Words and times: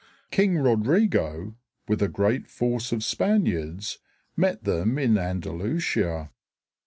King 0.31 0.57
Rodrigo, 0.57 1.57
with 1.87 2.01
a 2.01 2.07
great 2.07 2.47
force 2.47 2.91
of 2.91 3.03
Spaniards, 3.03 3.99
met 4.35 4.63
them 4.63 4.97
in 4.97 5.15
Andalusia. 5.19 6.31